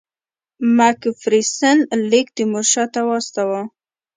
[0.75, 1.77] مک فیرسن
[2.09, 3.61] لیک تیمورشاه ته واستاوه.